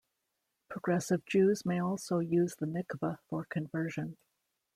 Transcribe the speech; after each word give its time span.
Progressive 0.67 1.23
Jews 1.27 1.63
may 1.63 1.79
also 1.79 2.17
use 2.17 2.55
the 2.55 2.65
mikveh 2.65 3.19
for 3.29 3.45
conversion. 3.45 4.17